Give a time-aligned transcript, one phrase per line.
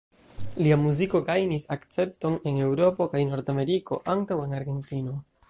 [0.67, 5.19] Lia muziko gajnis akcepton en Eŭropo kaj Nord-Ameriko antaŭ en Argentino.